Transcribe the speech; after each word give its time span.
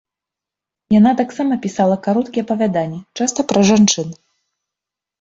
Яна 0.99 1.11
таксама 1.19 1.59
пісала 1.67 1.95
кароткія 2.09 2.47
апавяданні, 2.47 2.99
часта 3.21 3.41
пра 3.55 3.61
жанчын. 3.73 4.09